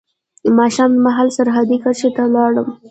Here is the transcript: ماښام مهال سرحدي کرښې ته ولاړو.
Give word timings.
ماښام 0.57 0.91
مهال 1.05 1.29
سرحدي 1.37 1.77
کرښې 1.83 2.09
ته 2.15 2.21
ولاړو. 2.27 2.63